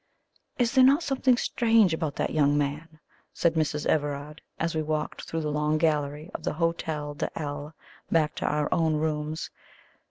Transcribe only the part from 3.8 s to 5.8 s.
Everard, as we walked through the long